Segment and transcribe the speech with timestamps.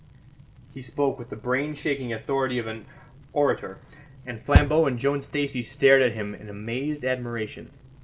[0.73, 2.85] He spoke with the brain shaking authority of an
[3.33, 3.77] orator,
[4.25, 7.69] and Flambeau and Joan Stacey stared at him in amazed admiration.